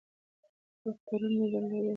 [0.79, 1.87] خو ترونه مې درلودل.